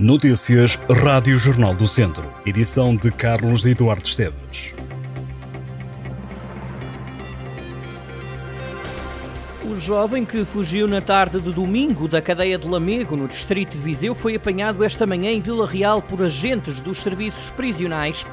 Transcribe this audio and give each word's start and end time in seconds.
Notícias 0.00 0.78
Rádio 1.02 1.36
Jornal 1.36 1.74
do 1.74 1.88
Centro. 1.88 2.32
Edição 2.46 2.94
de 2.94 3.10
Carlos 3.10 3.66
Eduardo 3.66 4.06
Esteves. 4.06 4.72
O 9.64 9.74
jovem 9.74 10.24
que 10.24 10.44
fugiu 10.44 10.86
na 10.86 11.00
tarde 11.00 11.40
de 11.40 11.52
domingo 11.52 12.06
da 12.06 12.22
cadeia 12.22 12.56
de 12.56 12.68
Lamego, 12.68 13.16
no 13.16 13.26
distrito 13.26 13.72
de 13.72 13.82
Viseu, 13.82 14.14
foi 14.14 14.36
apanhado 14.36 14.84
esta 14.84 15.04
manhã 15.04 15.32
em 15.32 15.40
Vila 15.40 15.66
Real 15.66 16.00
por 16.00 16.22
agentes 16.22 16.80
dos 16.80 16.98
serviços 16.98 17.50
prisionais. 17.50 18.24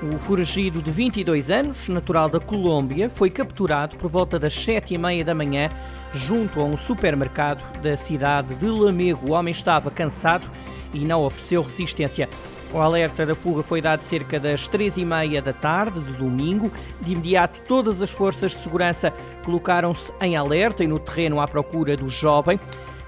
O 0.00 0.16
foragido 0.16 0.80
de 0.80 0.92
22 0.92 1.50
anos, 1.50 1.88
natural 1.88 2.28
da 2.28 2.38
Colômbia, 2.38 3.10
foi 3.10 3.30
capturado 3.30 3.96
por 3.96 4.08
volta 4.08 4.38
das 4.38 4.54
7 4.54 4.94
e 4.94 4.98
meia 4.98 5.24
da 5.24 5.34
manhã 5.34 5.70
junto 6.12 6.60
a 6.60 6.64
um 6.64 6.76
supermercado 6.76 7.64
da 7.80 7.96
cidade 7.96 8.54
de 8.54 8.66
Lamego. 8.66 9.30
O 9.30 9.32
homem 9.32 9.50
estava 9.50 9.90
cansado 9.90 10.48
e 10.94 11.00
não 11.00 11.24
ofereceu 11.24 11.62
resistência. 11.62 12.28
O 12.72 12.78
alerta 12.78 13.26
da 13.26 13.34
fuga 13.34 13.60
foi 13.64 13.82
dado 13.82 14.02
cerca 14.02 14.38
das 14.38 14.68
três 14.68 14.96
e 14.96 15.04
meia 15.04 15.42
da 15.42 15.52
tarde 15.52 15.98
de 15.98 16.12
domingo. 16.12 16.70
De 17.00 17.14
imediato, 17.14 17.60
todas 17.66 18.00
as 18.00 18.10
forças 18.10 18.54
de 18.54 18.62
segurança 18.62 19.12
colocaram-se 19.44 20.12
em 20.20 20.36
alerta 20.36 20.84
e 20.84 20.86
no 20.86 21.00
terreno 21.00 21.40
à 21.40 21.48
procura 21.48 21.96
do 21.96 22.08
jovem. 22.08 22.60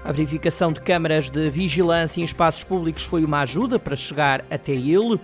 A 0.03 0.11
verificação 0.11 0.73
de 0.73 0.81
câmaras 0.81 1.29
de 1.29 1.49
vigilância 1.49 2.19
em 2.19 2.25
espaços 2.25 2.65
públicos 2.65 3.05
foi 3.05 3.23
uma 3.23 3.41
ajuda 3.41 3.79
para 3.79 3.95
chegar 3.95 4.43
até 4.49 4.73
ele. 4.73 5.21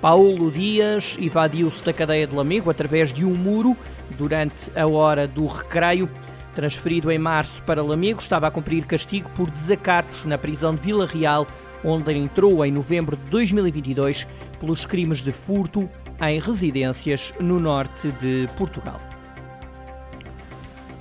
Paulo 0.00 0.50
Dias 0.50 1.16
evadiu-se 1.20 1.84
da 1.84 1.92
cadeia 1.92 2.26
de 2.26 2.34
Lamego 2.34 2.70
através 2.70 3.12
de 3.12 3.24
um 3.24 3.34
muro 3.34 3.76
durante 4.16 4.70
a 4.78 4.86
hora 4.86 5.26
do 5.26 5.46
recreio. 5.46 6.08
Transferido 6.54 7.10
em 7.10 7.18
março 7.18 7.62
para 7.64 7.82
Lamego, 7.82 8.20
estava 8.20 8.46
a 8.46 8.50
cumprir 8.50 8.84
castigo 8.86 9.28
por 9.30 9.50
desacatos 9.50 10.24
na 10.24 10.38
prisão 10.38 10.74
de 10.74 10.80
Vila 10.82 11.06
Real 11.06 11.46
onde 11.84 12.12
entrou 12.12 12.64
em 12.64 12.72
novembro 12.72 13.16
de 13.16 13.30
2022 13.30 14.26
pelos 14.58 14.84
crimes 14.84 15.22
de 15.22 15.32
furto 15.32 15.88
em 16.20 16.40
residências 16.40 17.32
no 17.40 17.60
norte 17.60 18.10
de 18.12 18.48
Portugal. 18.56 19.00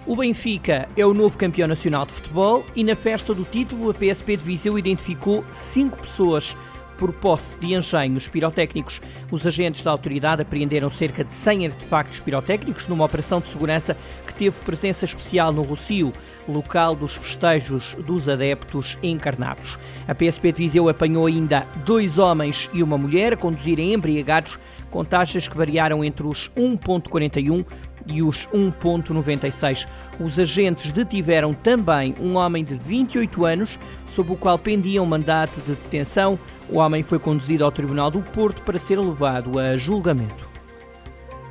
O 0.06 0.16
Benfica 0.16 0.88
é 0.95 1.06
o 1.06 1.14
novo 1.14 1.38
campeão 1.38 1.68
nacional 1.68 2.06
de 2.06 2.14
futebol 2.14 2.66
e 2.75 2.84
na 2.84 2.95
festa 2.95 3.34
do 3.34 3.44
título 3.44 3.90
a 3.90 3.94
PSP 3.94 4.38
de 4.38 4.44
Viseu 4.44 4.80
identificou 4.80 5.44
cinco 5.52 5.98
pessoas 5.98 6.56
por 6.98 7.14
posse 7.14 7.58
de 7.58 7.73
engenhos 7.73 8.28
pirotécnicos. 8.28 9.02
Os 9.31 9.45
agentes 9.45 9.84
da 9.84 9.92
autoridade 9.92 10.42
apreenderam 10.42 10.90
cerca 10.90 11.23
de 11.23 11.34
100 11.34 11.67
artefactos 11.67 12.20
pirotécnicos 12.20 12.88
numa 12.88 13.06
operação 13.06 13.40
de 13.40 13.50
segurança 13.50 13.95
que 14.26 14.34
teve 14.34 14.59
presença 14.62 15.06
especial 15.06 15.52
no 15.52 15.64
Rocio, 15.64 16.12
local 16.48 16.95
dos 16.95 17.16
festejos 17.16 17.95
dos 18.06 18.28
adeptos 18.28 18.98
encarnados. 19.03 19.78
A 20.08 20.16
PSP 20.16 20.52
de 20.52 20.64
Viseu 20.64 20.90
apanhou 20.90 21.25
ainda 21.25 21.68
dois 21.86 22.20
homens 22.20 22.70
e 22.73 22.81
uma 22.81 22.98
mulher 22.98 23.34
a 23.34 23.38
conduzirem 23.38 23.94
embriagados 23.94 24.59
com 24.90 25.03
taxas 25.03 25.48
que 25.48 25.58
variaram 25.58 26.03
entre 26.03 26.25
os 26.25 26.50
1.41 26.58 27.66
e 28.08 28.22
os 28.22 28.47
1,96. 28.47 29.88
Os 30.19 30.39
agentes 30.39 30.91
detiveram 30.91 31.53
também 31.53 32.16
um 32.19 32.36
homem 32.36 32.63
de 32.63 32.75
28 32.75 33.45
anos, 33.45 33.80
sob 34.08 34.33
o 34.33 34.36
qual 34.36 34.58
pendia 34.58 35.02
um 35.02 35.05
mandato 35.05 35.59
de 35.61 35.73
detenção. 35.73 36.39
O 36.69 36.80
homem 36.80 37.03
foi 37.03 37.19
conduzido 37.19 37.63
ao 37.63 37.72
Tribunal 37.72 38.09
do 38.11 38.22
Porto 38.22 38.61
para 38.61 38.80
ser 38.80 39.00
levado 39.00 39.59
a 39.59 39.78
julgamento. 39.78 40.50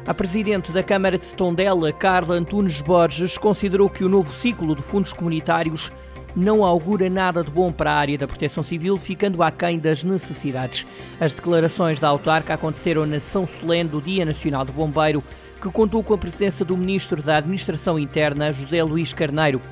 A 0.07 0.15
presidente 0.15 0.71
da 0.71 0.85
Câmara 0.85 1.19
de 1.19 1.27
Tondela, 1.35 1.93
Carla 1.93 2.37
Antunes 2.37 2.81
Borges, 2.81 3.37
considerou 3.37 3.91
que 3.91 4.05
o 4.05 4.09
novo 4.09 4.33
ciclo 4.33 4.77
de 4.77 4.81
fundos 4.81 5.13
comunitários 5.13 5.91
não 6.37 6.63
augura 6.63 7.09
nada 7.09 7.43
de 7.43 7.51
bom 7.51 7.73
para 7.73 7.91
a 7.91 7.97
área 7.97 8.19
da 8.19 8.29
proteção 8.29 8.63
civil, 8.63 8.99
ficando 8.99 9.43
aquém 9.43 9.79
das 9.79 10.05
necessidades. 10.05 10.87
As 11.19 11.33
declarações 11.33 11.99
da 11.99 12.09
autarca 12.09 12.53
aconteceram 12.53 13.07
na 13.07 13.19
São 13.19 13.47
Solene 13.47 13.89
do 13.89 14.03
Dia 14.03 14.27
Nacional 14.27 14.65
do 14.65 14.73
Bombeiro, 14.73 15.25
que 15.61 15.71
contou 15.71 16.03
com 16.05 16.13
a 16.13 16.19
presença 16.19 16.65
do 16.65 16.77
Ministro 16.77 17.23
da 17.23 17.39
Administração 17.39 17.99
Interna, 17.99 18.53
José 18.53 18.83
Luís 18.83 19.15
Carneiro. 19.15 19.63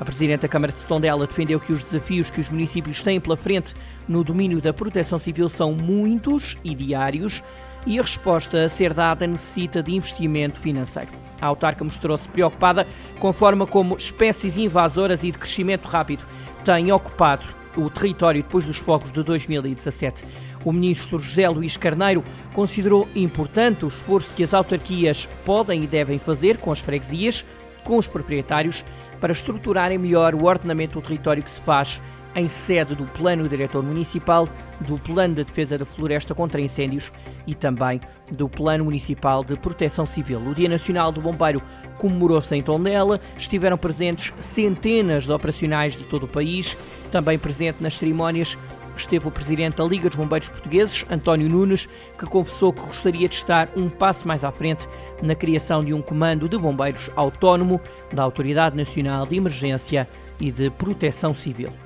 A 0.00 0.04
Presidente 0.04 0.40
da 0.40 0.48
Câmara 0.48 0.72
de 0.72 0.84
Tondela 0.86 1.26
defendeu 1.26 1.60
que 1.60 1.72
os 1.72 1.82
desafios 1.82 2.30
que 2.30 2.40
os 2.40 2.48
municípios 2.48 3.02
têm 3.02 3.20
pela 3.20 3.36
frente 3.36 3.74
no 4.08 4.24
domínio 4.24 4.60
da 4.60 4.72
proteção 4.72 5.18
civil 5.18 5.48
são 5.48 5.72
muitos 5.72 6.56
e 6.64 6.74
diários 6.74 7.42
e 7.86 7.98
a 7.98 8.02
resposta 8.02 8.64
a 8.64 8.68
ser 8.68 8.92
dada 8.92 9.26
necessita 9.26 9.82
de 9.82 9.94
investimento 9.94 10.58
financeiro. 10.58 11.12
A 11.40 11.46
autarca 11.46 11.84
mostrou-se 11.84 12.28
preocupada 12.28 12.86
com 13.18 13.28
a 13.28 13.32
forma 13.32 13.66
como 13.66 13.96
espécies 13.96 14.58
invasoras 14.58 15.22
e 15.22 15.30
de 15.30 15.38
crescimento 15.38 15.86
rápido 15.86 16.26
têm 16.64 16.90
ocupado 16.90 17.46
o 17.76 17.88
território 17.90 18.42
depois 18.42 18.66
dos 18.66 18.78
fogos 18.78 19.12
de 19.12 19.22
2017. 19.22 20.24
O 20.64 20.72
ministro 20.72 21.18
José 21.18 21.48
Luís 21.48 21.76
Carneiro 21.76 22.24
considerou 22.52 23.06
importante 23.14 23.84
o 23.84 23.88
esforço 23.88 24.30
que 24.34 24.42
as 24.42 24.54
autarquias 24.54 25.28
podem 25.44 25.84
e 25.84 25.86
devem 25.86 26.18
fazer 26.18 26.56
com 26.56 26.72
as 26.72 26.80
freguesias, 26.80 27.44
com 27.84 27.98
os 27.98 28.08
proprietários, 28.08 28.84
para 29.20 29.32
estruturarem 29.32 29.98
melhor 29.98 30.34
o 30.34 30.44
ordenamento 30.44 30.98
do 30.98 31.06
território 31.06 31.42
que 31.42 31.50
se 31.50 31.60
faz 31.60 32.00
em 32.36 32.48
sede 32.48 32.94
do 32.94 33.04
Plano 33.06 33.48
Diretor 33.48 33.82
Municipal, 33.82 34.46
do 34.80 34.98
Plano 34.98 35.34
de 35.34 35.44
Defesa 35.44 35.78
da 35.78 35.86
Floresta 35.86 36.34
contra 36.34 36.60
Incêndios 36.60 37.10
e 37.46 37.54
também 37.54 38.00
do 38.30 38.48
Plano 38.48 38.84
Municipal 38.84 39.42
de 39.42 39.56
Proteção 39.56 40.04
Civil. 40.04 40.40
O 40.46 40.54
Dia 40.54 40.68
Nacional 40.68 41.10
do 41.10 41.20
Bombeiro 41.20 41.62
comemorou-se 41.96 42.54
em 42.54 42.62
Tondela, 42.62 43.18
estiveram 43.38 43.78
presentes 43.78 44.34
centenas 44.36 45.24
de 45.24 45.32
operacionais 45.32 45.96
de 45.96 46.04
todo 46.04 46.24
o 46.24 46.28
país, 46.28 46.76
também 47.10 47.38
presente 47.38 47.82
nas 47.82 47.96
cerimónias 47.96 48.58
esteve 48.96 49.28
o 49.28 49.30
presidente 49.30 49.76
da 49.76 49.84
Liga 49.84 50.08
dos 50.08 50.16
Bombeiros 50.16 50.48
Portugueses, 50.48 51.04
António 51.10 51.48
Nunes, 51.48 51.86
que 52.18 52.26
confessou 52.26 52.72
que 52.72 52.80
gostaria 52.80 53.28
de 53.28 53.34
estar 53.34 53.68
um 53.76 53.88
passo 53.88 54.26
mais 54.26 54.42
à 54.42 54.50
frente 54.50 54.88
na 55.22 55.34
criação 55.34 55.84
de 55.84 55.92
um 55.92 56.00
comando 56.00 56.48
de 56.48 56.56
bombeiros 56.56 57.10
autónomo 57.14 57.80
da 58.12 58.22
Autoridade 58.22 58.76
Nacional 58.76 59.26
de 59.26 59.36
Emergência 59.36 60.08
e 60.40 60.50
de 60.50 60.70
Proteção 60.70 61.34
Civil. 61.34 61.85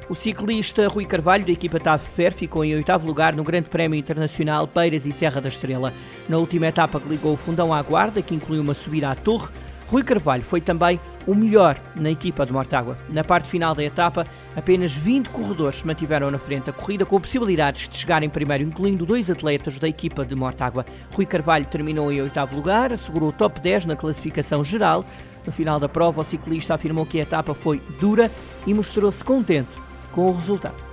O 0.10 0.16
ciclista 0.16 0.88
Rui 0.88 1.06
Carvalho, 1.06 1.46
da 1.46 1.52
equipa 1.52 1.80
TAV 1.80 2.02
Fer, 2.02 2.34
ficou 2.34 2.66
em 2.66 2.76
oitavo 2.76 3.08
lugar 3.08 3.34
no 3.36 3.44
Grande 3.44 3.70
Prémio 3.70 3.98
Internacional 3.98 4.68
Peiras 4.68 5.06
e 5.06 5.12
Serra 5.12 5.40
da 5.40 5.48
Estrela. 5.48 5.94
Na 6.28 6.38
última 6.38 6.68
etapa 6.68 7.00
que 7.00 7.08
ligou 7.08 7.34
o 7.34 7.38
fundão 7.38 7.74
à 7.74 7.82
guarda, 7.82 8.22
que 8.22 8.36
incluiu 8.36 8.62
uma 8.62 8.74
subida 8.74 9.10
à 9.10 9.16
torre, 9.16 9.50
Rui 9.94 10.02
Carvalho 10.02 10.44
foi 10.44 10.60
também 10.60 11.00
o 11.28 11.36
melhor 11.36 11.80
na 11.96 12.10
equipa 12.10 12.48
de 12.48 12.52
Mortágua. 12.52 12.98
Na 13.10 13.24
parte 13.24 13.48
final 13.48 13.76
da 13.76 13.84
etapa, 13.84 14.26
apenas 14.56 14.98
20 14.98 15.30
corredores 15.30 15.82
se 15.82 15.86
mantiveram 15.86 16.32
na 16.32 16.40
frente 16.40 16.64
da 16.64 16.74
corrida, 16.74 17.06
com 17.06 17.22
possibilidades 17.22 17.88
de 17.88 17.96
chegar 17.96 18.24
em 18.24 18.30
primeiro, 18.30 18.64
incluindo 18.64 19.06
dois 19.06 19.30
atletas 19.30 19.78
da 19.78 19.88
equipa 19.88 20.26
de 20.26 20.34
Mortágua. 20.34 20.84
Rui 21.12 21.28
Carvalho 21.28 21.68
terminou 21.68 22.12
em 22.12 22.20
oitavo 22.24 22.56
lugar, 22.56 22.92
assegurou 22.92 23.30
o 23.30 23.34
top 23.34 23.60
10 23.62 23.86
na 23.86 23.96
classificação 23.96 24.64
geral. 24.64 25.06
No 25.46 25.52
final 25.52 25.80
da 25.80 25.88
prova, 25.88 26.22
o 26.22 26.24
ciclista 26.24 26.74
afirmou 26.74 27.06
que 27.06 27.20
a 27.20 27.22
etapa 27.22 27.54
foi 27.54 27.80
dura 28.00 28.32
e 28.66 28.74
mostrou-se 28.74 29.24
contente 29.24 29.76
com 30.12 30.26
o 30.26 30.36
resultado. 30.36 30.93